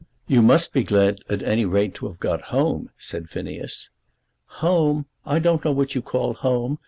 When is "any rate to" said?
1.43-2.07